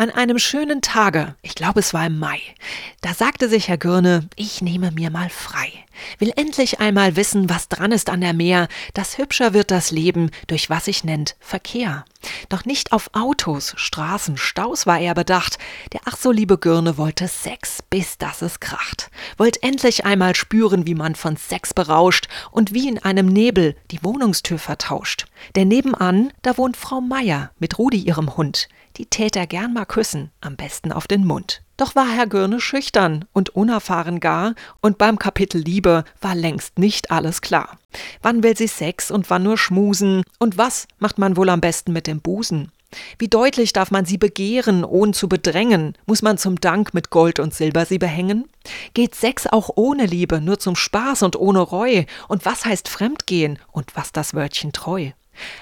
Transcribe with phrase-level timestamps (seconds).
[0.00, 2.40] An einem schönen Tage, ich glaube es war im Mai,
[3.02, 5.70] da sagte sich Herr Gürne, ich nehme mir mal frei.
[6.18, 10.30] Will endlich einmal wissen, was dran ist an der Meer, das hübscher wird das Leben,
[10.46, 12.04] durch was sich nennt Verkehr.
[12.48, 15.58] Doch nicht auf Autos, Straßen, Staus war er bedacht.
[15.92, 19.10] Der ach so liebe Gürne wollte Sex, bis dass es kracht.
[19.38, 24.02] Wollt endlich einmal spüren, wie man von Sex berauscht und wie in einem Nebel die
[24.02, 25.26] Wohnungstür vertauscht.
[25.56, 29.86] Denn nebenan, da wohnt Frau Meier mit Rudi ihrem Hund die tät er gern mal
[29.86, 31.62] küssen, am besten auf den Mund.
[31.80, 37.10] Doch war Herr Görne schüchtern und unerfahren gar, und beim Kapitel Liebe war längst nicht
[37.10, 37.78] alles klar.
[38.20, 41.94] Wann will sie Sex und wann nur schmusen, und was macht man wohl am besten
[41.94, 42.70] mit dem Busen?
[43.18, 45.96] Wie deutlich darf man sie begehren, ohne zu bedrängen?
[46.04, 48.46] Muss man zum Dank mit Gold und Silber sie behängen?
[48.92, 52.04] Geht Sex auch ohne Liebe, nur zum Spaß und ohne Reu?
[52.28, 55.12] Und was heißt Fremdgehen und was das Wörtchen treu?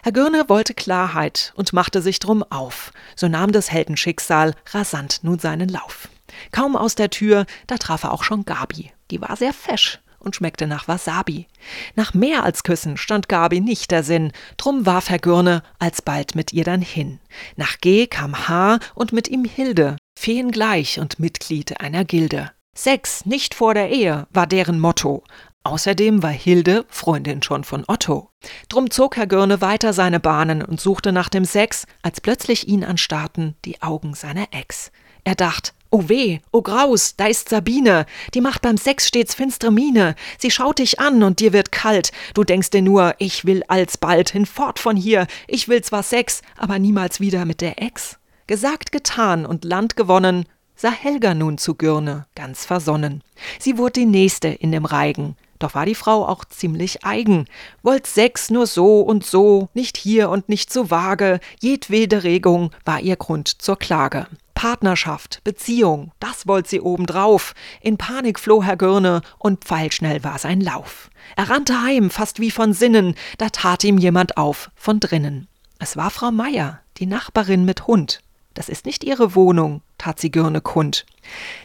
[0.03, 2.93] Herr Gürne wollte Klarheit und machte sich drum auf.
[3.17, 6.09] So nahm das Heldenschicksal rasant nun seinen Lauf.
[6.53, 8.93] Kaum aus der Tür, da traf er auch schon Gabi.
[9.11, 11.47] Die war sehr fesch und schmeckte nach Wasabi.
[11.95, 16.53] Nach mehr als Küssen stand Gabi nicht der Sinn, drum warf Herr Gürne alsbald mit
[16.53, 17.21] ihr dann hin.
[17.57, 22.51] Nach G kam H und mit ihm Hilde, Feen gleich und Mitglied einer Gilde.
[22.77, 25.25] Sex nicht vor der Ehe war deren Motto,
[25.65, 28.31] Außerdem war Hilde Freundin schon von Otto.
[28.69, 32.85] Drum zog Herr Görne weiter seine Bahnen und suchte nach dem Sex, als plötzlich ihn
[32.85, 34.91] anstarrten die Augen seiner Ex.
[35.25, 39.71] Er dacht, Oh weh, oh Graus, da ist Sabine, die macht beim Sex stets finstre
[39.71, 40.17] Miene.
[40.39, 42.13] Sie schaut dich an und dir wird kalt.
[42.35, 45.27] Du denkst dir nur, ich will alsbald hinfort von hier.
[45.47, 48.19] Ich will zwar Sex, aber niemals wieder mit der Ex.
[48.47, 50.45] Gesagt, getan und Land gewonnen,
[50.77, 53.23] sah Helga nun zu Gürne, ganz versonnen.
[53.59, 55.37] Sie wurde die Nächste in dem Reigen.
[55.59, 57.47] Doch war die Frau auch ziemlich eigen,
[57.83, 63.01] wollt Sex nur so und so, nicht hier und nicht so vage, jedwede Regung war
[63.01, 64.27] ihr Grund zur Klage.
[64.55, 67.55] Partnerschaft, Beziehung, das wollt sie obendrauf.
[67.81, 71.11] In Panik floh Herr Gürne und pfeilschnell war sein Lauf.
[71.37, 75.47] Er rannte heim, fast wie von Sinnen, da tat ihm jemand auf von drinnen.
[75.79, 78.21] Es war Frau Meier, die Nachbarin mit Hund.
[78.55, 81.07] Das ist nicht ihre Wohnung, tat sie Gürne kund.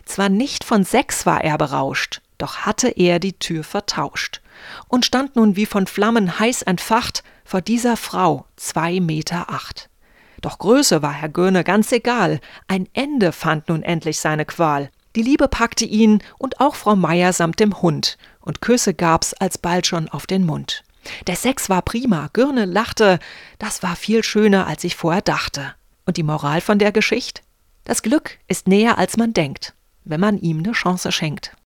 [0.06, 4.42] Zwar nicht von Sex war er berauscht, doch hatte er die Tür vertauscht
[4.90, 9.90] und stand nun wie von Flammen heiß entfacht vor dieser Frau zwei Meter acht.
[10.42, 14.92] Doch Größe war Herr Göhne ganz egal, ein Ende fand nun endlich seine Qual.
[15.16, 19.88] Die Liebe packte ihn und auch Frau Meier samt dem Hund, und Küsse gab's alsbald
[19.88, 20.84] schon auf den Mund.
[21.28, 23.20] Der Sex war prima, Gürne lachte,
[23.58, 25.76] das war viel schöner, als ich vorher dachte.
[26.06, 27.42] Und die Moral von der Geschichte?
[27.86, 29.74] Das Glück ist näher, als man denkt,
[30.04, 31.56] wenn man ihm ne Chance schenkt.